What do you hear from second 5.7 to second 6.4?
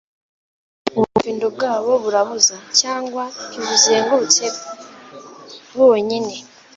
bonyine